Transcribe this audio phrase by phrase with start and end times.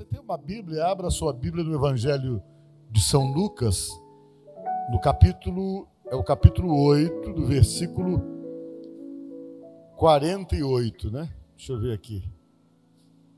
[0.00, 2.42] você tem uma Bíblia, abra a sua Bíblia no Evangelho
[2.90, 3.90] de São Lucas,
[4.90, 8.22] no capítulo, é o capítulo 8, do versículo
[9.96, 11.28] 48, né?
[11.54, 12.24] Deixa eu ver aqui.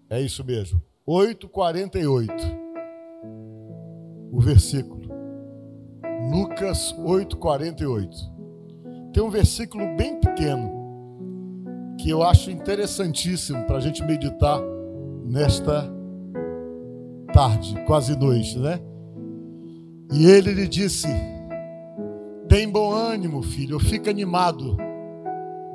[0.08, 0.80] É isso mesmo.
[1.04, 2.32] 8, 48.
[4.30, 5.08] O versículo.
[6.30, 8.16] Lucas 8, 48.
[9.12, 10.70] Tem um versículo bem pequeno
[11.98, 14.60] que eu acho interessantíssimo para a gente meditar
[15.24, 16.01] nesta
[17.32, 18.80] tarde, quase noite, né?
[20.12, 21.08] E ele lhe disse:
[22.48, 24.76] Tem bom ânimo, filho, fica animado,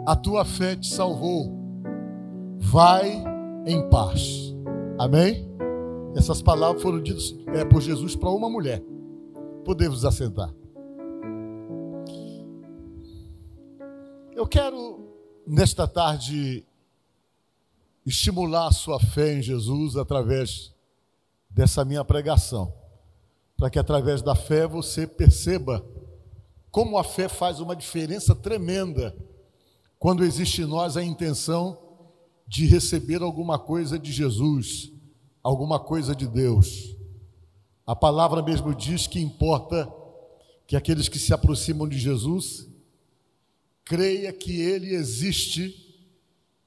[0.05, 1.51] a tua fé te salvou,
[2.59, 3.23] vai
[3.65, 4.55] em paz.
[4.99, 5.47] Amém?
[6.15, 8.81] Essas palavras foram ditas é, por Jesus para uma mulher.
[9.65, 10.53] Podemos assentar.
[14.35, 14.99] Eu quero,
[15.45, 16.63] nesta tarde,
[18.05, 20.76] estimular a sua fé em Jesus através
[21.57, 22.71] dessa minha pregação,
[23.57, 25.83] para que através da fé você perceba
[26.69, 29.15] como a fé faz uma diferença tremenda
[29.97, 31.75] quando existe em nós a intenção
[32.47, 34.91] de receber alguma coisa de Jesus,
[35.41, 36.95] alguma coisa de Deus.
[37.87, 39.91] A palavra mesmo diz que importa
[40.67, 42.67] que aqueles que se aproximam de Jesus
[43.83, 45.73] creia que ele existe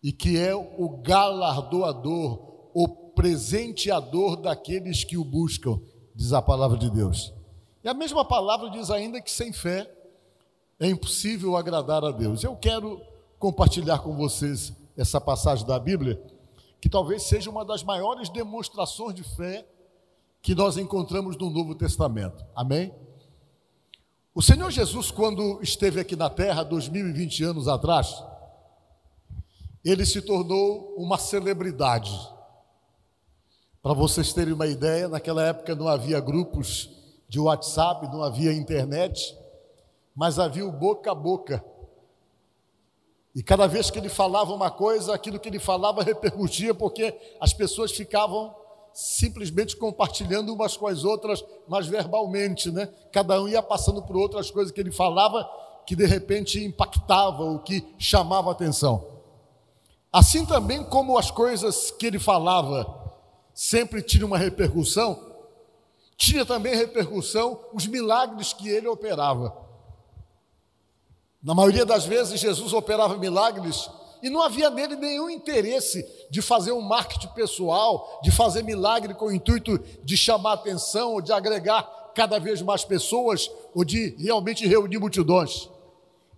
[0.02, 5.80] e que é o galardoador, o presenteador daqueles que o buscam,
[6.14, 7.32] diz a palavra de Deus.
[7.82, 9.90] E a mesma palavra diz ainda que sem fé
[10.78, 12.42] é impossível agradar a Deus.
[12.42, 13.00] Eu quero
[13.38, 16.22] compartilhar com vocês essa passagem da Bíblia,
[16.80, 19.66] que talvez seja uma das maiores demonstrações de fé
[20.42, 22.44] que nós encontramos no Novo Testamento.
[22.54, 22.92] Amém?
[24.34, 28.22] O Senhor Jesus, quando esteve aqui na terra, 2020 anos atrás,
[29.84, 32.10] ele se tornou uma celebridade.
[33.82, 36.90] Para vocês terem uma ideia, naquela época não havia grupos
[37.26, 39.34] de WhatsApp, não havia internet,
[40.14, 41.64] mas havia o boca a boca.
[43.34, 47.54] E cada vez que ele falava uma coisa, aquilo que ele falava repercutia, porque as
[47.54, 48.54] pessoas ficavam
[48.92, 52.86] simplesmente compartilhando umas com as outras, mas verbalmente, né?
[53.10, 55.48] Cada um ia passando por outras coisas que ele falava
[55.86, 59.06] que de repente impactava, o que chamava atenção.
[60.12, 62.99] Assim também como as coisas que ele falava
[63.60, 65.22] sempre tinham uma repercussão,
[66.16, 69.54] tinha também repercussão os milagres que ele operava.
[71.42, 73.90] Na maioria das vezes, Jesus operava milagres
[74.22, 79.26] e não havia nele nenhum interesse de fazer um marketing pessoal, de fazer milagre com
[79.26, 81.82] o intuito de chamar atenção, ou de agregar
[82.14, 85.68] cada vez mais pessoas, ou de realmente reunir multidões.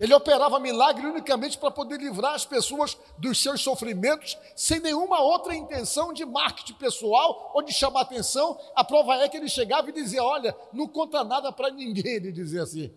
[0.00, 5.54] Ele operava milagre unicamente para poder livrar as pessoas dos seus sofrimentos, sem nenhuma outra
[5.54, 8.58] intenção de marketing pessoal ou de chamar atenção.
[8.74, 12.32] A prova é que ele chegava e dizia: Olha, não conta nada para ninguém, ele
[12.32, 12.92] dizia assim.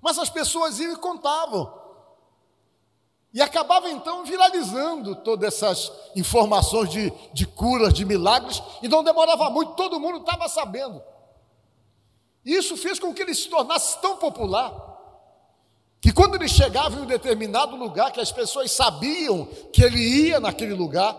[0.00, 1.82] Mas as pessoas iam e contavam.
[3.32, 9.50] E acabava então viralizando todas essas informações de, de curas, de milagres, e não demorava
[9.50, 11.02] muito, todo mundo estava sabendo.
[12.44, 14.93] E isso fez com que ele se tornasse tão popular
[16.04, 20.38] que quando ele chegava em um determinado lugar, que as pessoas sabiam que ele ia
[20.38, 21.16] naquele lugar,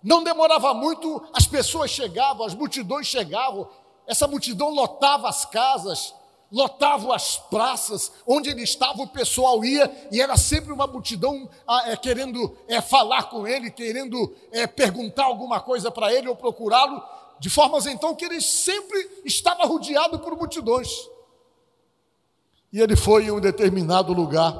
[0.00, 3.68] não demorava muito, as pessoas chegavam, as multidões chegavam,
[4.06, 6.14] essa multidão lotava as casas,
[6.52, 11.90] lotava as praças, onde ele estava, o pessoal ia, e era sempre uma multidão ah,
[11.90, 17.02] é, querendo é, falar com ele, querendo é, perguntar alguma coisa para ele ou procurá-lo,
[17.40, 21.10] de formas então que ele sempre estava rodeado por multidões.
[22.72, 24.56] E ele foi em um determinado lugar.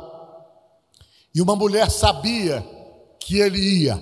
[1.35, 2.65] E uma mulher sabia
[3.19, 4.01] que ele ia.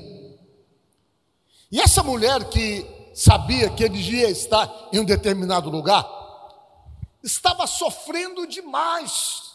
[1.71, 2.85] E essa mulher que
[3.15, 6.09] sabia que ele ia estar em um determinado lugar,
[7.23, 9.53] estava sofrendo demais.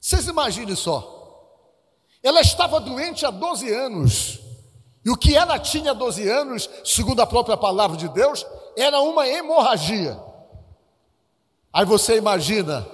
[0.00, 1.20] Vocês imaginem só.
[2.22, 4.40] Ela estava doente há 12 anos.
[5.04, 8.46] E o que ela tinha há 12 anos, segundo a própria palavra de Deus,
[8.76, 10.18] era uma hemorragia.
[11.72, 12.86] Aí você imagina,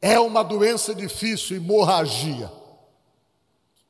[0.00, 2.50] é uma doença difícil, hemorragia.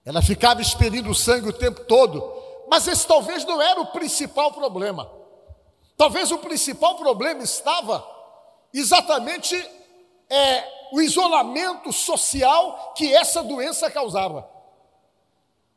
[0.04, 2.25] Ela ficava expelindo sangue o tempo todo,
[2.69, 5.10] mas esse talvez não era o principal problema.
[5.96, 8.04] Talvez o principal problema estava
[8.72, 9.54] exatamente
[10.31, 14.49] é, o isolamento social que essa doença causava.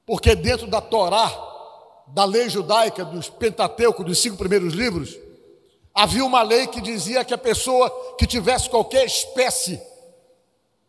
[0.05, 1.31] Porque dentro da Torá,
[2.07, 5.24] da lei judaica, dos Pentateuco, dos cinco primeiros livros,
[5.95, 7.89] Havia uma lei que dizia que a pessoa
[8.19, 9.81] que tivesse qualquer espécie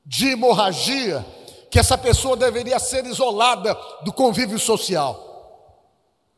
[0.05, 1.25] de hemorragia,
[1.71, 3.73] que essa pessoa deveria ser isolada
[4.03, 5.23] do convívio social.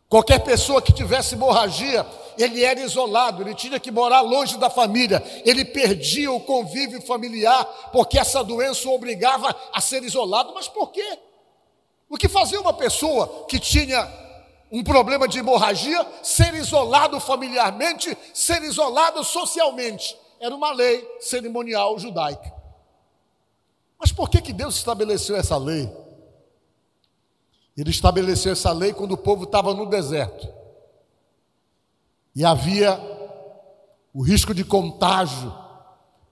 [0.06, 2.06] Qualquer pessoa que tivesse hemorragia,
[2.36, 7.64] ele era isolado, ele tinha que morar longe da família, ele perdia o convívio familiar,
[7.90, 10.52] porque essa doença o obrigava a ser isolado.
[10.54, 11.18] Mas por quê?
[12.08, 14.02] O que fazia uma pessoa que tinha
[14.70, 20.16] um problema de hemorragia ser isolado familiarmente, ser isolado socialmente?
[20.40, 22.52] Era uma lei cerimonial judaica.
[23.98, 25.90] Mas por que, que Deus estabeleceu essa lei?
[27.76, 30.48] Ele estabeleceu essa lei quando o povo estava no deserto.
[32.34, 33.00] E havia
[34.12, 35.52] o risco de contágio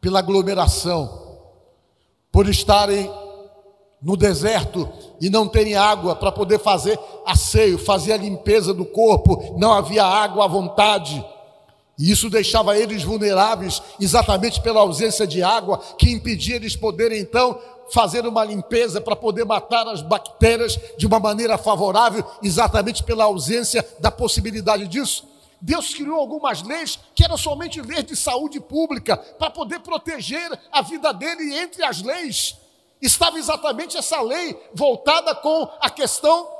[0.00, 1.40] pela aglomeração,
[2.30, 3.10] por estarem
[4.00, 4.88] no deserto
[5.20, 10.04] e não terem água para poder fazer asseio, fazer a limpeza do corpo, não havia
[10.04, 11.24] água à vontade.
[11.98, 17.58] E isso deixava eles vulneráveis exatamente pela ausência de água, que impedia eles poderem então
[17.90, 23.86] fazer uma limpeza para poder matar as bactérias de uma maneira favorável, exatamente pela ausência
[23.98, 25.24] da possibilidade disso.
[25.58, 30.82] Deus criou algumas leis que eram somente leis de saúde pública, para poder proteger a
[30.82, 32.56] vida dele, entre as leis
[33.00, 36.56] estava exatamente essa lei voltada com a questão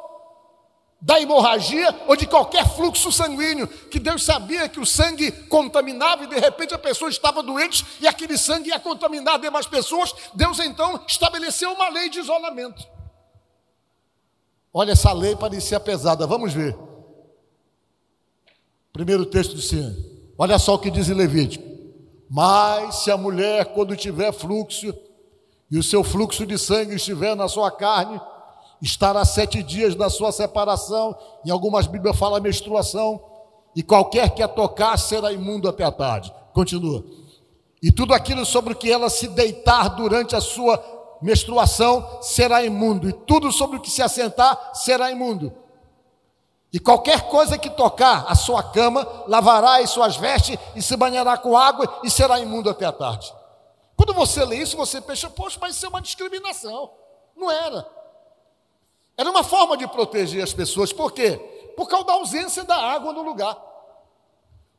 [1.01, 6.27] da hemorragia ou de qualquer fluxo sanguíneo, que Deus sabia que o sangue contaminava e
[6.27, 10.15] de repente a pessoa estava doente e aquele sangue ia contaminar demais pessoas.
[10.35, 12.87] Deus então estabeleceu uma lei de isolamento.
[14.73, 16.77] Olha, essa lei parecia pesada, vamos ver.
[18.93, 19.95] Primeiro texto do Senhor.
[20.39, 21.65] Olha só o que diz em Levítico.
[22.29, 24.93] Mas se a mulher, quando tiver fluxo,
[25.71, 28.21] e o seu fluxo de sangue estiver na sua carne,
[28.81, 33.21] estará sete dias da sua separação, em algumas Bíblias fala menstruação,
[33.75, 36.33] e qualquer que a tocar será imundo até a tarde.
[36.53, 37.05] Continua.
[37.83, 40.83] E tudo aquilo sobre o que ela se deitar durante a sua
[41.21, 45.53] menstruação será imundo, e tudo sobre o que se assentar será imundo.
[46.73, 51.37] E qualquer coisa que tocar a sua cama, lavará as suas vestes e se banhará
[51.39, 53.33] com água e será imundo até a tarde.
[54.07, 56.93] Quando você lê isso, você pensa, poxa, mas isso é uma discriminação.
[57.35, 57.85] Não era.
[59.17, 61.37] Era uma forma de proteger as pessoas, por quê?
[61.77, 63.61] Por causa da ausência da água no lugar.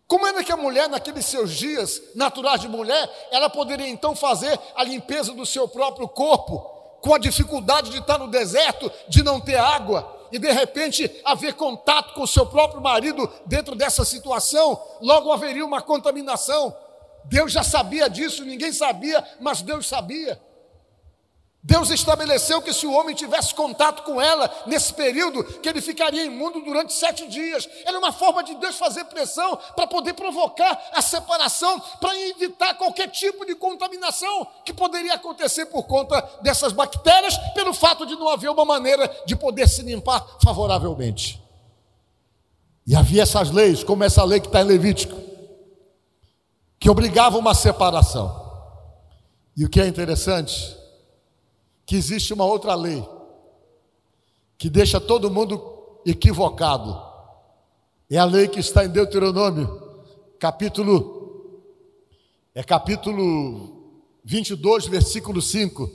[0.08, 4.58] Como era que a mulher, naqueles seus dias naturais de mulher, ela poderia então fazer
[4.74, 6.60] a limpeza do seu próprio corpo,
[7.02, 11.54] com a dificuldade de estar no deserto, de não ter água, e de repente haver
[11.56, 16.74] contato com o seu próprio marido dentro dessa situação, logo haveria uma contaminação.
[17.30, 20.40] Deus já sabia disso, ninguém sabia, mas Deus sabia.
[21.68, 26.24] Deus estabeleceu que se o homem tivesse contato com ela nesse período, que ele ficaria
[26.24, 27.68] imundo durante sete dias.
[27.84, 33.10] Era uma forma de Deus fazer pressão para poder provocar a separação, para evitar qualquer
[33.10, 38.50] tipo de contaminação que poderia acontecer por conta dessas bactérias, pelo fato de não haver
[38.50, 41.42] uma maneira de poder se limpar favoravelmente.
[42.86, 45.17] E havia essas leis, como essa lei que está em Levítico,
[46.80, 48.46] que obrigava uma separação.
[49.56, 50.76] E o que é interessante
[51.86, 53.08] que existe uma outra lei
[54.58, 57.00] que deixa todo mundo equivocado.
[58.10, 59.96] É a lei que está em Deuteronômio,
[60.40, 61.18] capítulo
[62.58, 63.94] é capítulo
[64.24, 65.88] 22, versículo 5.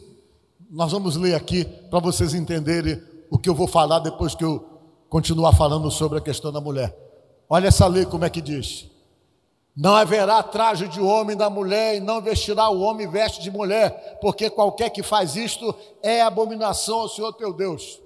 [0.70, 4.64] Nós vamos ler aqui para vocês entenderem o que eu vou falar depois que eu
[5.08, 6.96] continuar falando sobre a questão da mulher.
[7.50, 8.86] Olha essa lei como é que diz:
[9.74, 14.18] não haverá traje de homem da mulher, e não vestirá o homem veste de mulher,
[14.20, 18.00] porque qualquer que faz isto é abominação ao Senhor teu Deus.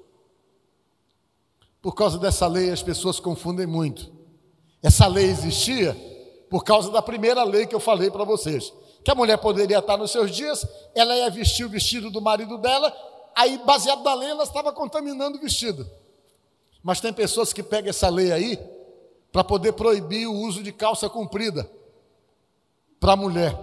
[1.82, 4.12] Por causa dessa lei, as pessoas confundem muito.
[4.82, 5.96] Essa lei existia
[6.48, 8.72] por causa da primeira lei que eu falei para vocês.
[9.04, 12.58] Que a mulher poderia estar nos seus dias, ela ia vestir o vestido do marido
[12.58, 12.94] dela,
[13.34, 15.88] aí, baseado na lei, ela estava contaminando o vestido.
[16.82, 18.76] Mas tem pessoas que pegam essa lei aí
[19.36, 21.70] para poder proibir o uso de calça comprida
[22.98, 23.54] para a mulher.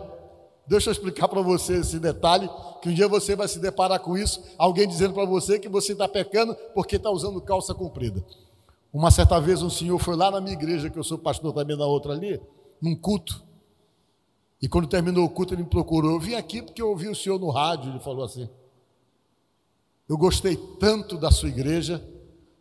[0.68, 2.48] Deixa eu explicar para você esse detalhe,
[2.80, 5.94] que um dia você vai se deparar com isso, alguém dizendo para você que você
[5.94, 8.24] está pecando porque está usando calça comprida.
[8.94, 11.75] Uma certa vez um senhor foi lá na minha igreja, que eu sou pastor também
[11.75, 12.39] na outra ali,
[12.80, 13.44] num culto.
[14.62, 16.12] E quando terminou o culto, ele me procurou.
[16.12, 18.48] Eu vim aqui porque eu ouvi o senhor no rádio, ele falou assim.
[20.08, 22.12] Eu gostei tanto da sua igreja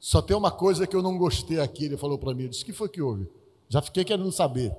[0.02, 2.42] só tem uma coisa que eu não gostei aqui, ele falou para mim.
[2.42, 3.30] Eu disse: que foi que houve?
[3.68, 4.74] Já fiquei querendo saber.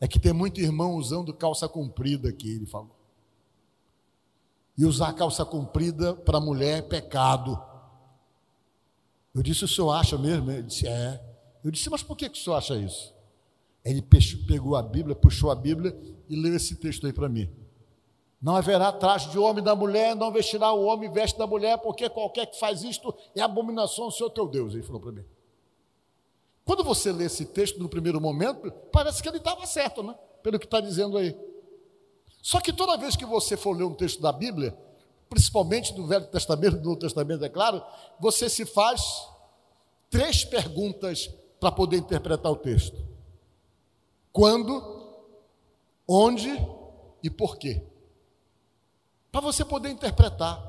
[0.00, 2.90] É que tem muito irmão usando calça comprida aqui, ele falou.
[4.76, 7.56] E usar calça comprida para mulher é pecado.
[9.32, 10.50] Eu disse: o senhor acha mesmo?
[10.50, 11.22] Ele disse: é.
[11.62, 13.14] Eu disse: mas por que, que o senhor acha isso?
[13.84, 15.96] Ele pegou a Bíblia, puxou a Bíblia
[16.28, 17.48] e leu esse texto aí para mim.
[18.40, 22.08] Não haverá traje de homem da mulher, não vestirá o homem veste da mulher, porque
[22.08, 24.74] qualquer que faz isto é abominação ao Senhor teu Deus.
[24.74, 25.24] Ele falou para mim.
[26.64, 30.14] Quando você lê esse texto no primeiro momento, parece que ele estava certo, né?
[30.42, 31.36] Pelo que está dizendo aí.
[32.40, 34.76] Só que toda vez que você for ler um texto da Bíblia,
[35.28, 37.82] principalmente do Velho Testamento, do Novo Testamento, é claro,
[38.20, 39.02] você se faz
[40.08, 41.28] três perguntas
[41.58, 42.96] para poder interpretar o texto:
[44.32, 45.16] quando,
[46.06, 46.50] onde
[47.22, 47.82] e por quê.
[49.30, 50.62] Para você poder interpretar.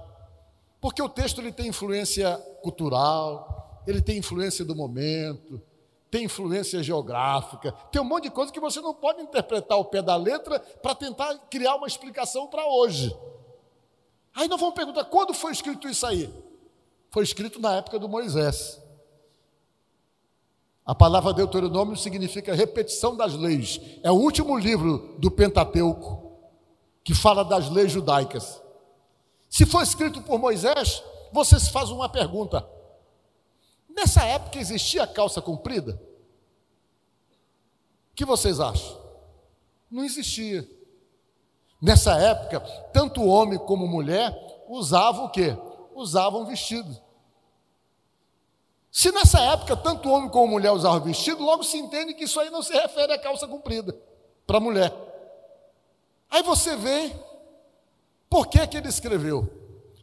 [0.82, 5.62] Porque o texto ele tem influência cultural, ele tem influência do momento,
[6.10, 10.02] tem influência geográfica, tem um monte de coisa que você não pode interpretar ao pé
[10.02, 13.16] da letra para tentar criar uma explicação para hoje.
[14.34, 16.34] Aí nós vamos perguntar: quando foi escrito isso aí?
[17.12, 18.82] Foi escrito na época do Moisés.
[20.86, 23.80] A palavra Deuteronômio significa repetição das leis.
[24.02, 26.29] É o último livro do Pentateuco
[27.04, 28.62] que fala das leis judaicas.
[29.50, 32.68] Se foi escrito por Moisés, você se faz uma pergunta:
[33.90, 36.02] Nessa época existia calça comprida?
[38.12, 38.98] O que vocês acham?
[39.90, 40.70] Não existia.
[41.82, 42.60] Nessa época,
[42.94, 44.34] tanto homem como mulher
[44.68, 45.58] usavam o quê?
[45.96, 46.96] Usavam vestido.
[48.92, 52.50] Se nessa época tanto homem como mulher usavam vestido, logo se entende que isso aí
[52.50, 53.96] não se refere à calça comprida
[54.46, 54.94] para mulher.
[56.30, 57.12] Aí você vê
[58.30, 59.50] por que, que ele escreveu.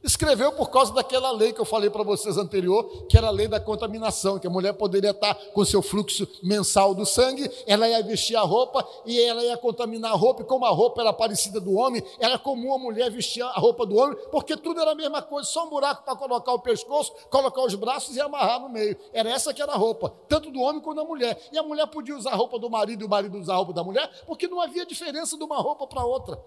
[0.06, 3.48] Escreveu por causa daquela lei que eu falei para vocês anterior, que era a lei
[3.48, 8.00] da contaminação, que a mulher poderia estar com seu fluxo mensal do sangue, ela ia
[8.04, 11.60] vestir a roupa e ela ia contaminar a roupa, e como a roupa era parecida
[11.60, 14.94] do homem, era comum a mulher vestir a roupa do homem, porque tudo era a
[14.94, 18.68] mesma coisa, só um buraco para colocar o pescoço, colocar os braços e amarrar no
[18.68, 18.96] meio.
[19.12, 21.36] Era essa que era a roupa, tanto do homem quanto da mulher.
[21.50, 23.72] E a mulher podia usar a roupa do marido e o marido usar a roupa
[23.72, 26.40] da mulher, porque não havia diferença de uma roupa para outra.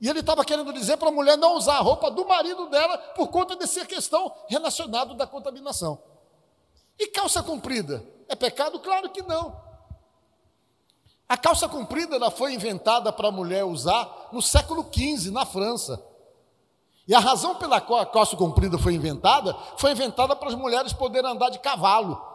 [0.00, 2.98] E ele estava querendo dizer para a mulher não usar a roupa do marido dela
[3.16, 6.02] por conta dessa questão relacionada da contaminação.
[6.98, 8.04] E calça comprida?
[8.28, 8.78] É pecado?
[8.80, 9.62] Claro que não.
[11.28, 16.04] A calça comprida ela foi inventada para a mulher usar no século XV, na França.
[17.06, 20.92] E a razão pela qual a calça comprida foi inventada, foi inventada para as mulheres
[20.92, 22.33] poderem andar de cavalo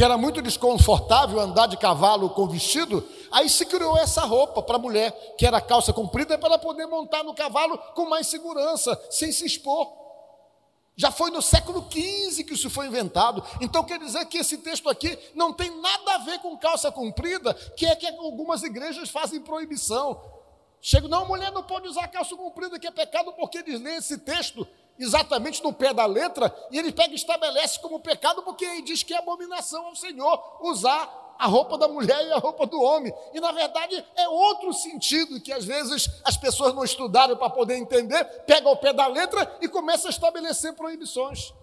[0.00, 4.76] que era muito desconfortável andar de cavalo com vestido, aí se criou essa roupa para
[4.76, 9.30] a mulher, que era calça comprida, para poder montar no cavalo com mais segurança, sem
[9.30, 9.92] se expor.
[10.96, 13.44] Já foi no século XV que isso foi inventado.
[13.60, 17.52] Então quer dizer que esse texto aqui não tem nada a ver com calça comprida,
[17.52, 20.18] que é que algumas igrejas fazem proibição.
[20.80, 24.16] Chego, não, mulher não pode usar calça comprida, que é pecado, porque eles lêem esse
[24.16, 24.66] texto
[25.00, 29.02] exatamente no pé da letra, e ele pega e estabelece como pecado, porque ele diz
[29.02, 33.12] que é abominação ao Senhor usar a roupa da mulher e a roupa do homem.
[33.32, 37.76] E na verdade é outro sentido que às vezes as pessoas não estudaram para poder
[37.76, 41.54] entender, pega o pé da letra e começa a estabelecer proibições.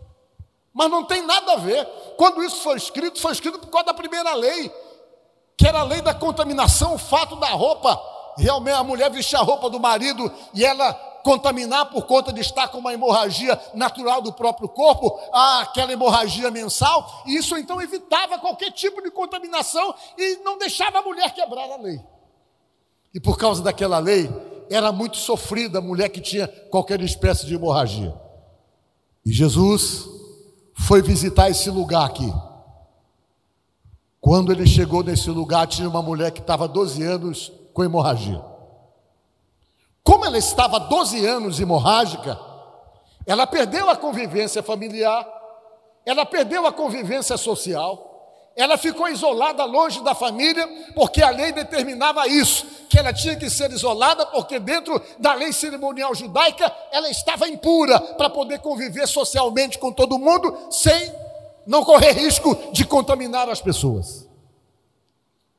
[0.74, 1.86] Mas não tem nada a ver.
[2.17, 4.72] Quando isso foi escrito, foi escrito por causa da primeira lei,
[5.56, 8.00] que era a lei da contaminação, o fato da roupa.
[8.38, 10.94] Realmente a mulher vestir a roupa do marido e ela
[11.27, 17.24] contaminar por conta de estar com uma hemorragia natural do próprio corpo, aquela hemorragia mensal,
[17.25, 21.75] e isso então evitava qualquer tipo de contaminação e não deixava a mulher quebrar a
[21.75, 22.00] lei.
[23.13, 24.29] E por causa daquela lei,
[24.69, 28.15] era muito sofrida a mulher que tinha qualquer espécie de hemorragia.
[29.25, 30.07] E Jesus
[30.75, 32.34] foi visitar esse lugar aqui.
[34.22, 38.41] Quando ele chegou nesse lugar, tinha uma mulher que estava 12 anos com hemorragia.
[40.08, 42.40] Como ela estava 12 anos hemorrágica,
[43.26, 45.28] ela perdeu a convivência familiar,
[46.06, 52.26] ela perdeu a convivência social, ela ficou isolada longe da família, porque a lei determinava
[52.26, 57.50] isso, que ela tinha que ser isolada, porque dentro da lei cerimonial judaica ela estava
[57.50, 61.14] impura para poder conviver socialmente com todo mundo, sem
[61.66, 64.26] não correr risco de contaminar as pessoas.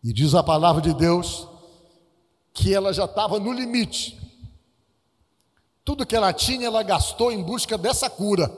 [0.02, 1.46] E diz a palavra de Deus
[2.54, 4.26] que ela já estava no limite
[5.88, 8.52] tudo que ela tinha, ela gastou em busca dessa cura,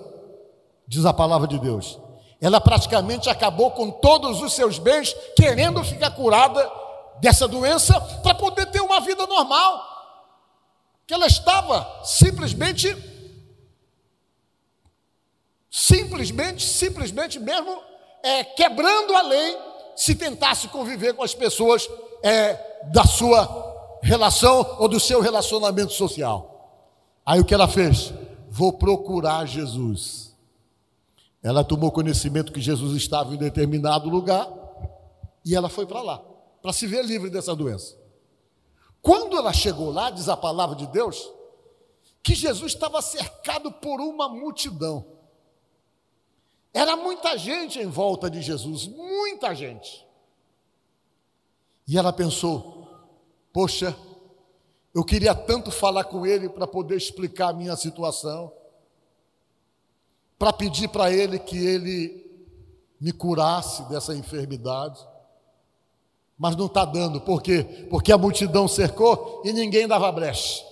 [0.85, 1.97] diz a palavra de Deus.
[2.41, 6.69] Ela praticamente acabou com todos os seus bens, querendo ficar curada
[7.21, 9.81] dessa doença para poder ter uma vida normal.
[11.07, 12.97] Que ela estava simplesmente,
[15.71, 17.81] simplesmente, simplesmente mesmo
[18.25, 19.57] é, quebrando a lei
[19.95, 21.89] se tentasse conviver com as pessoas
[22.25, 22.55] é,
[22.93, 26.51] da sua relação ou do seu relacionamento social.
[27.31, 28.13] Aí o que ela fez?
[28.49, 30.37] Vou procurar Jesus.
[31.41, 34.53] Ela tomou conhecimento que Jesus estava em determinado lugar
[35.45, 36.19] e ela foi para lá,
[36.61, 37.97] para se ver livre dessa doença.
[39.01, 41.31] Quando ela chegou lá, diz a palavra de Deus,
[42.21, 45.07] que Jesus estava cercado por uma multidão.
[46.75, 50.05] Era muita gente em volta de Jesus, muita gente.
[51.87, 52.89] E ela pensou:
[53.53, 53.97] poxa,
[54.95, 58.53] eu queria tanto falar com ele para poder explicar a minha situação,
[60.39, 62.31] para pedir para ele que ele
[63.01, 65.01] me curasse dessa enfermidade.
[66.37, 67.87] Mas não está dando, por quê?
[67.91, 70.65] Porque a multidão cercou e ninguém dava brecha.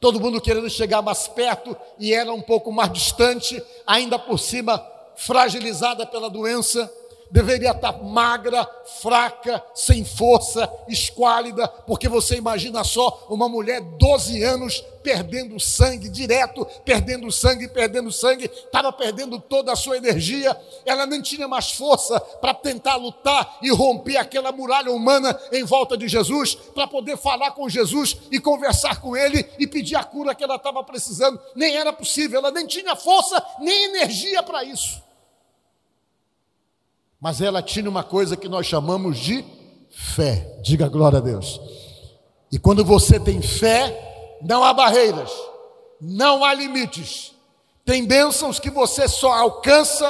[0.00, 4.78] Todo mundo querendo chegar mais perto e era um pouco mais distante, ainda por cima
[5.16, 6.90] fragilizada pela doença
[7.30, 8.68] deveria estar magra,
[9.00, 16.66] fraca, sem força, esquálida, porque você imagina só uma mulher 12 anos perdendo sangue direto,
[16.84, 22.18] perdendo sangue, perdendo sangue, estava perdendo toda a sua energia, ela nem tinha mais força
[22.18, 27.52] para tentar lutar e romper aquela muralha humana em volta de Jesus, para poder falar
[27.52, 31.40] com Jesus e conversar com ele e pedir a cura que ela estava precisando.
[31.54, 35.05] Nem era possível, ela nem tinha força nem energia para isso.
[37.20, 39.44] Mas ela tinha uma coisa que nós chamamos de
[39.90, 40.58] fé.
[40.62, 41.60] Diga glória a Deus.
[42.52, 45.32] E quando você tem fé, não há barreiras,
[46.00, 47.32] não há limites.
[47.84, 50.08] Tem bênçãos que você só alcança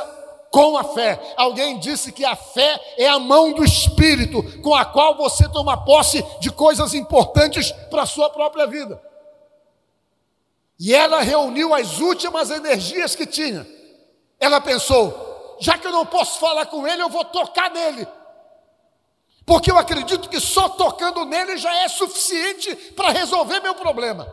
[0.51, 1.21] com a fé.
[1.37, 5.85] Alguém disse que a fé é a mão do Espírito com a qual você toma
[5.85, 9.01] posse de coisas importantes para a sua própria vida.
[10.79, 13.67] E ela reuniu as últimas energias que tinha.
[14.39, 15.26] Ela pensou:
[15.61, 18.07] já que eu não posso falar com ele, eu vou tocar nele.
[19.45, 24.33] Porque eu acredito que só tocando nele já é suficiente para resolver meu problema.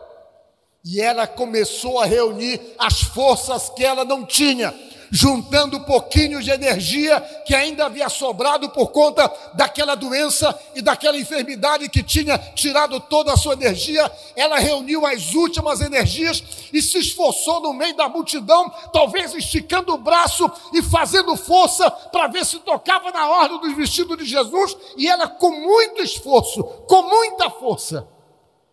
[0.83, 4.73] E ela começou a reunir as forças que ela não tinha
[5.15, 11.87] juntando pouquinho de energia que ainda havia sobrado por conta daquela doença e daquela enfermidade
[11.87, 14.11] que tinha tirado toda a sua energia.
[14.35, 16.43] Ela reuniu as últimas energias
[16.73, 22.27] e se esforçou no meio da multidão, talvez esticando o braço e fazendo força para
[22.27, 24.75] ver se tocava na ordem dos vestidos de Jesus.
[24.97, 28.07] E ela, com muito esforço, com muita força,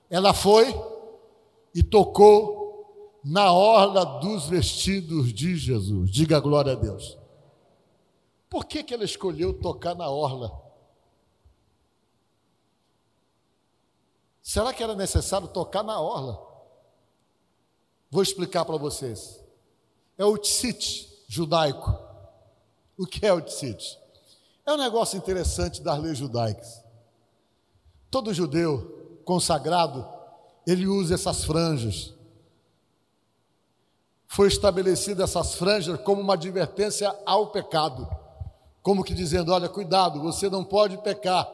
[0.08, 0.74] ela foi
[1.74, 2.60] e tocou
[3.24, 6.10] na orla dos vestidos de Jesus.
[6.10, 7.18] Diga glória a Deus.
[8.48, 10.50] Por que, que ela escolheu tocar na orla?
[14.42, 16.40] Será que era necessário tocar na orla?
[18.10, 19.40] Vou explicar para vocês.
[20.18, 21.96] É o tzitzit judaico.
[22.98, 23.98] O que é o tzitzit?
[24.66, 26.82] É um negócio interessante das leis judaicas.
[28.10, 30.04] Todo judeu consagrado,
[30.66, 32.12] ele usa essas franjas
[34.30, 38.08] foi estabelecida essas franjas como uma advertência ao pecado.
[38.80, 41.44] Como que dizendo, olha, cuidado, você não pode pecar.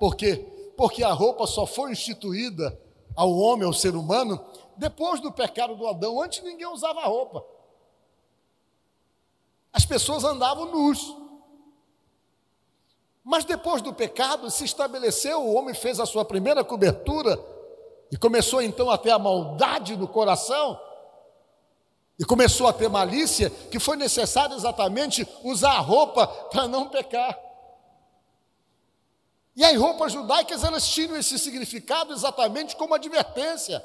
[0.00, 0.44] Por quê?
[0.76, 2.76] Porque a roupa só foi instituída
[3.14, 4.44] ao homem, ao ser humano,
[4.76, 6.20] depois do pecado do Adão.
[6.20, 7.44] Antes ninguém usava roupa.
[9.72, 11.16] As pessoas andavam nus.
[13.22, 17.38] Mas depois do pecado se estabeleceu, o homem fez a sua primeira cobertura
[18.10, 20.80] e começou então a ter a maldade no coração
[22.18, 27.38] e começou a ter malícia, que foi necessário exatamente usar a roupa para não pecar.
[29.56, 33.84] E as roupas judaicas, elas tinham esse significado exatamente como advertência.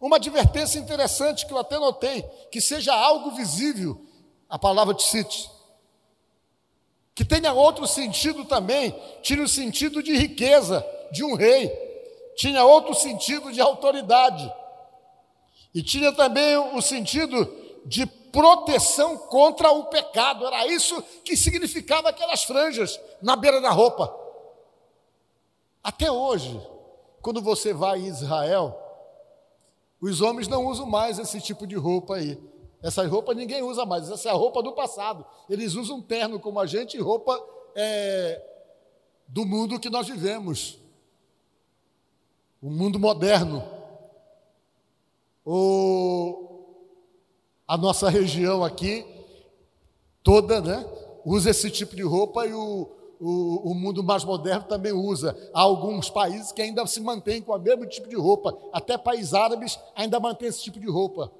[0.00, 4.04] Uma advertência interessante que eu até notei, que seja algo visível,
[4.48, 5.50] a palavra de Cite.
[7.14, 11.68] Que tenha outro sentido também, tinha o sentido de riqueza de um rei,
[12.36, 14.50] tinha outro sentido de autoridade.
[15.74, 20.46] E tinha também o sentido de proteção contra o pecado.
[20.46, 24.14] Era isso que significava aquelas franjas na beira da roupa.
[25.82, 26.60] Até hoje,
[27.22, 28.78] quando você vai em Israel,
[30.00, 32.38] os homens não usam mais esse tipo de roupa aí.
[32.82, 35.24] Essa roupa ninguém usa mais, essa é a roupa do passado.
[35.48, 37.38] Eles usam terno como a gente e roupa
[37.74, 38.42] é,
[39.28, 40.78] do mundo que nós vivemos.
[42.62, 43.62] O mundo moderno.
[45.44, 46.09] O,
[47.70, 49.06] a nossa região aqui,
[50.24, 50.84] toda, né,
[51.24, 55.38] usa esse tipo de roupa e o, o, o, mundo mais moderno também usa.
[55.54, 59.34] Há alguns países que ainda se mantêm com o mesmo tipo de roupa, até países
[59.34, 61.30] árabes ainda mantêm esse tipo de roupa.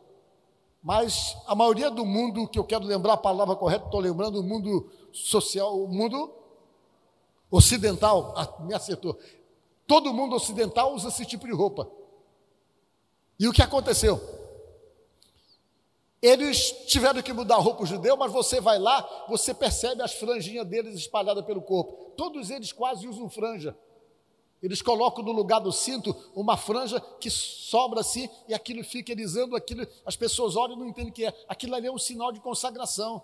[0.80, 4.44] Mas a maioria do mundo, que eu quero lembrar a palavra correta, estou lembrando o
[4.44, 6.32] mundo social, o mundo
[7.50, 9.18] ocidental, ah, me acertou.
[9.84, 11.90] Todo mundo ocidental usa esse tipo de roupa.
[13.36, 14.38] E o que aconteceu?
[16.22, 20.66] Eles tiveram que mudar a roupa judeu, mas você vai lá, você percebe as franjinhas
[20.66, 22.12] deles espalhadas pelo corpo.
[22.16, 23.76] Todos eles quase usam franja.
[24.62, 29.56] Eles colocam no lugar do cinto uma franja que sobra assim e aquilo fica elisando,
[29.56, 31.34] aquilo, as pessoas olham e não entendem o que é.
[31.48, 33.22] Aquilo ali é um sinal de consagração.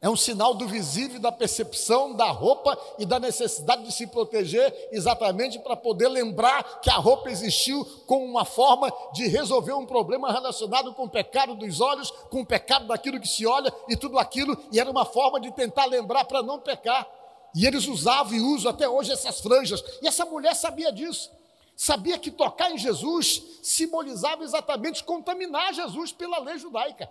[0.00, 4.72] É um sinal do visível, da percepção da roupa e da necessidade de se proteger,
[4.92, 10.32] exatamente para poder lembrar que a roupa existiu como uma forma de resolver um problema
[10.32, 14.20] relacionado com o pecado dos olhos, com o pecado daquilo que se olha e tudo
[14.20, 17.04] aquilo, e era uma forma de tentar lembrar para não pecar.
[17.52, 19.82] E eles usavam e usam até hoje essas franjas.
[20.00, 21.28] E essa mulher sabia disso.
[21.74, 27.10] Sabia que tocar em Jesus simbolizava exatamente contaminar Jesus pela lei judaica.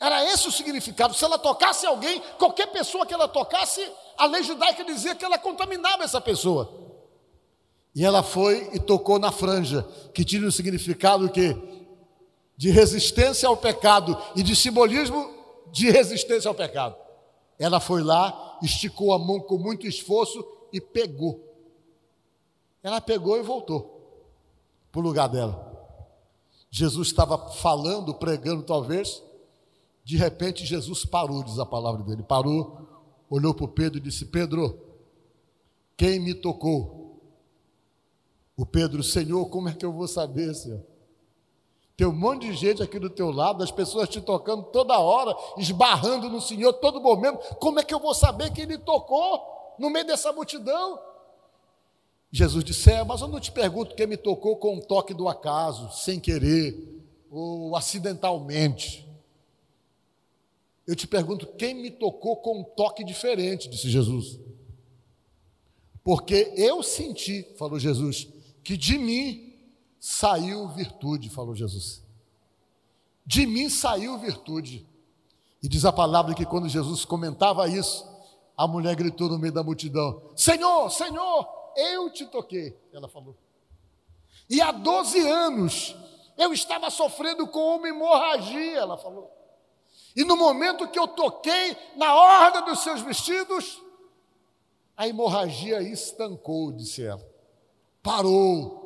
[0.00, 1.12] Era esse o significado.
[1.12, 3.86] Se ela tocasse alguém, qualquer pessoa que ela tocasse,
[4.16, 6.72] a lei judaica dizia que ela contaminava essa pessoa.
[7.94, 11.54] E ela foi e tocou na franja, que tinha o significado que
[12.56, 15.34] de resistência ao pecado e de simbolismo
[15.70, 16.96] de resistência ao pecado.
[17.58, 21.44] Ela foi lá, esticou a mão com muito esforço e pegou.
[22.82, 23.98] Ela pegou e voltou
[24.90, 25.68] para o lugar dela.
[26.70, 29.22] Jesus estava falando, pregando talvez,
[30.04, 32.22] de repente, Jesus parou, diz a palavra dele.
[32.22, 32.78] Parou,
[33.28, 34.78] olhou para Pedro e disse: Pedro,
[35.96, 37.20] quem me tocou?
[38.56, 40.84] O Pedro, Senhor, como é que eu vou saber, Senhor?
[41.96, 45.36] Tem um monte de gente aqui do teu lado, as pessoas te tocando toda hora,
[45.58, 47.56] esbarrando no Senhor todo momento.
[47.56, 50.98] Como é que eu vou saber quem me tocou no meio dessa multidão?
[52.32, 55.28] Jesus disse: é, mas eu não te pergunto quem me tocou com um toque do
[55.28, 59.09] acaso, sem querer ou acidentalmente.
[60.90, 63.68] Eu te pergunto, quem me tocou com um toque diferente?
[63.68, 64.40] Disse Jesus.
[66.02, 68.26] Porque eu senti, falou Jesus,
[68.64, 69.54] que de mim
[70.00, 72.02] saiu virtude, falou Jesus.
[73.24, 74.84] De mim saiu virtude.
[75.62, 78.04] E diz a palavra que quando Jesus comentava isso,
[78.56, 82.76] a mulher gritou no meio da multidão: Senhor, Senhor, eu te toquei.
[82.92, 83.36] Ela falou.
[84.48, 85.94] E há 12 anos
[86.36, 89.39] eu estava sofrendo com uma hemorragia, ela falou.
[90.16, 93.80] E no momento que eu toquei na orla dos seus vestidos,
[94.96, 97.26] a hemorragia estancou, disse ela.
[98.02, 98.80] Parou.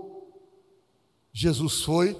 [1.32, 2.16] Jesus foi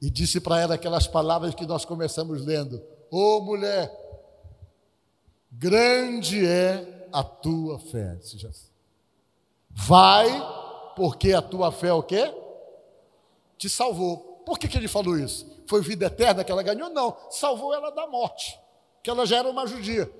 [0.00, 3.92] e disse para ela aquelas palavras que nós começamos lendo: Ô oh, mulher,
[5.52, 8.18] grande é a tua fé.
[9.70, 10.28] Vai,
[10.96, 12.34] porque a tua fé é o quê?
[13.56, 14.31] Te salvou.
[14.44, 15.46] Por que, que ele falou isso?
[15.66, 16.90] Foi vida eterna que ela ganhou?
[16.90, 18.58] Não, salvou ela da morte,
[19.02, 20.10] que ela já era uma judia.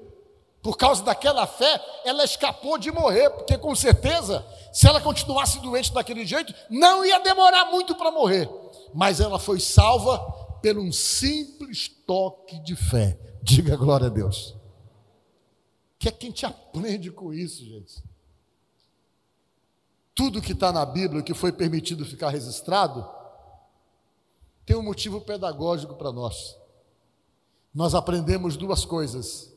[0.63, 5.93] Por causa daquela fé, ela escapou de morrer, porque com certeza, se ela continuasse doente
[5.93, 8.49] daquele jeito, não ia demorar muito para morrer.
[8.95, 10.19] Mas ela foi salva
[10.63, 13.19] por um simples toque de fé.
[13.43, 14.51] Diga glória a Deus.
[14.51, 18.03] O que é quem te aprende com isso, gente?
[20.15, 23.05] Tudo que está na Bíblia, que foi permitido ficar registrado,
[24.65, 26.57] tem um motivo pedagógico para nós.
[27.75, 29.53] Nós aprendemos duas coisas.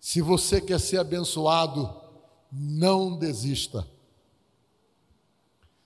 [0.00, 2.02] Se você quer ser abençoado,
[2.50, 3.86] não desista.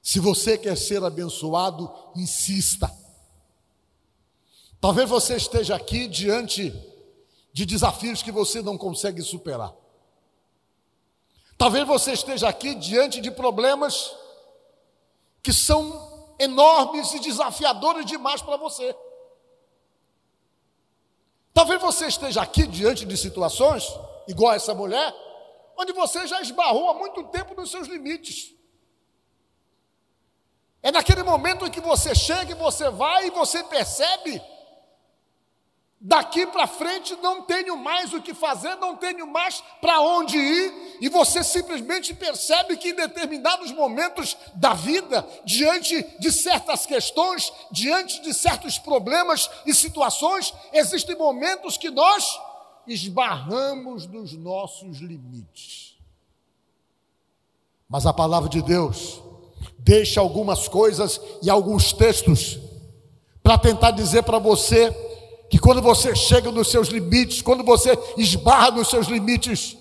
[0.02, 2.90] Se você quer ser abençoado, insista.
[4.80, 6.72] Talvez você esteja aqui diante
[7.52, 9.74] de desafios que você não consegue superar.
[11.58, 14.14] Talvez você esteja aqui diante de problemas
[15.42, 16.07] que são
[16.38, 18.94] enormes e desafiadores demais para você.
[21.52, 23.84] Talvez você esteja aqui diante de situações,
[24.28, 25.12] igual essa mulher,
[25.76, 28.54] onde você já esbarrou há muito tempo nos seus limites.
[30.82, 34.40] É naquele momento em que você chega e você vai e você percebe
[36.00, 40.98] Daqui para frente não tenho mais o que fazer, não tenho mais para onde ir,
[41.00, 48.22] e você simplesmente percebe que em determinados momentos da vida, diante de certas questões, diante
[48.22, 52.38] de certos problemas e situações, existem momentos que nós
[52.86, 55.96] esbarramos nos nossos limites.
[57.88, 59.20] Mas a palavra de Deus
[59.78, 62.60] deixa algumas coisas e alguns textos
[63.42, 64.94] para tentar dizer para você
[65.48, 69.76] que quando você chega nos seus limites, quando você esbarra nos seus limites,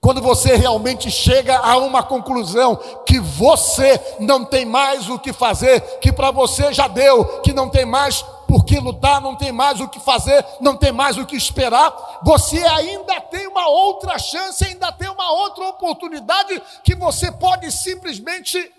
[0.00, 5.80] quando você realmente chega a uma conclusão que você não tem mais o que fazer,
[6.00, 9.78] que para você já deu, que não tem mais por que lutar, não tem mais
[9.78, 14.64] o que fazer, não tem mais o que esperar, você ainda tem uma outra chance,
[14.64, 18.72] ainda tem uma outra oportunidade que você pode simplesmente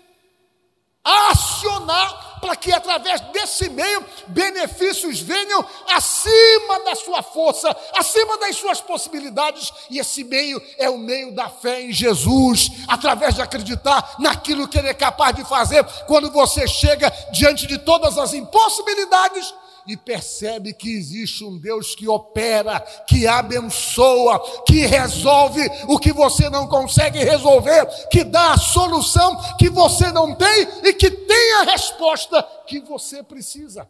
[1.04, 8.80] acionar para que através desse meio benefícios venham acima da sua força, acima das suas
[8.80, 14.66] possibilidades, e esse meio é o meio da fé em Jesus, através de acreditar naquilo
[14.66, 15.84] que ele é capaz de fazer.
[16.06, 19.54] Quando você chega diante de todas as impossibilidades,
[19.86, 26.48] e percebe que existe um Deus que opera, que abençoa, que resolve o que você
[26.48, 31.64] não consegue resolver, que dá a solução que você não tem e que tem a
[31.64, 33.88] resposta que você precisa.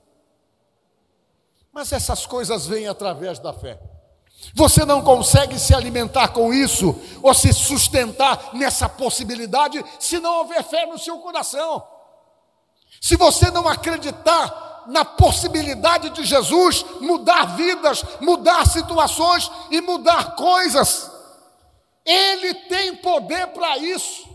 [1.72, 3.78] Mas essas coisas vêm através da fé.
[4.54, 10.62] Você não consegue se alimentar com isso ou se sustentar nessa possibilidade se não houver
[10.64, 11.86] fé no seu coração.
[13.00, 21.10] Se você não acreditar na possibilidade de Jesus mudar vidas, mudar situações e mudar coisas,
[22.04, 24.30] Ele tem poder para isso.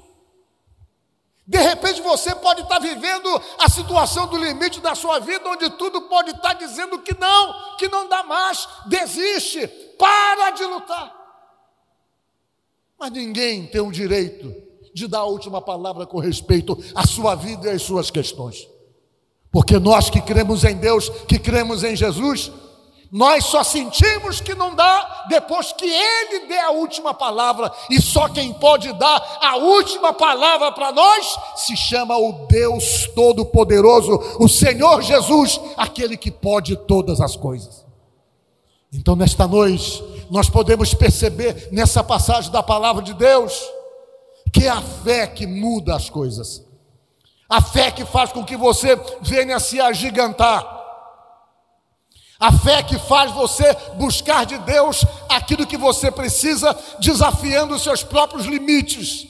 [1.48, 6.02] De repente você pode estar vivendo a situação do limite da sua vida, onde tudo
[6.02, 9.66] pode estar dizendo que não, que não dá mais, desiste,
[9.98, 11.16] para de lutar.
[13.00, 14.54] Mas ninguém tem o direito
[14.94, 18.68] de dar a última palavra com respeito à sua vida e às suas questões.
[19.58, 22.52] Porque nós que cremos em Deus, que cremos em Jesus,
[23.12, 28.30] nós só sentimos que não dá depois que Ele dê a última palavra, e só
[28.30, 35.02] quem pode dar a última palavra para nós se chama o Deus Todo-Poderoso, o Senhor
[35.02, 37.84] Jesus, aquele que pode todas as coisas.
[38.94, 43.60] Então, nesta noite, nós podemos perceber nessa passagem da palavra de Deus
[44.54, 46.64] que é a fé que muda as coisas,
[47.50, 50.78] a fé que faz com que você venha se agigantar
[52.40, 58.04] a fé que faz você buscar de Deus aquilo que você precisa, desafiando os seus
[58.04, 59.28] próprios limites,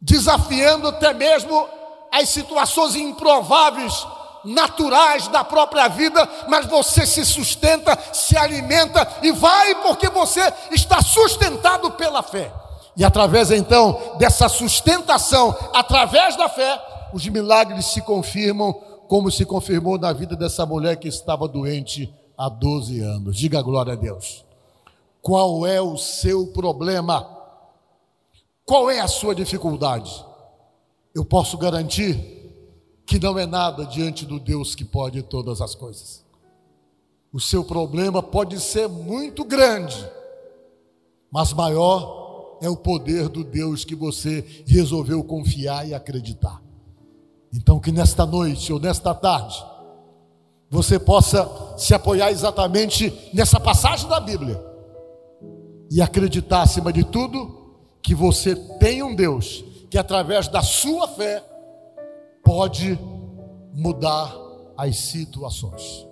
[0.00, 1.68] desafiando até mesmo
[2.10, 4.06] as situações improváveis,
[4.44, 10.40] naturais da própria vida, mas você se sustenta, se alimenta e vai porque você
[10.72, 12.52] está sustentado pela fé.
[12.96, 16.80] E através então dessa sustentação, através da fé,
[17.12, 18.72] os milagres se confirmam
[19.08, 23.36] como se confirmou na vida dessa mulher que estava doente há 12 anos.
[23.36, 24.44] Diga glória a Deus.
[25.20, 27.28] Qual é o seu problema?
[28.64, 30.24] Qual é a sua dificuldade?
[31.14, 32.34] Eu posso garantir
[33.06, 36.24] que não é nada diante do Deus que pode todas as coisas.
[37.32, 40.08] O seu problema pode ser muito grande,
[41.30, 42.23] mas maior
[42.64, 46.62] é o poder do Deus que você resolveu confiar e acreditar.
[47.52, 49.62] Então, que nesta noite ou nesta tarde,
[50.70, 54.58] você possa se apoiar exatamente nessa passagem da Bíblia
[55.90, 61.44] e acreditar, acima de tudo, que você tem um Deus que, através da sua fé,
[62.42, 62.98] pode
[63.74, 64.34] mudar
[64.74, 66.06] as situações.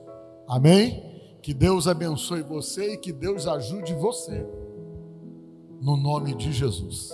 [0.46, 1.02] Amém?
[1.40, 4.46] Que Deus abençoe você e que Deus ajude você.
[5.82, 7.12] No nome de Jesus.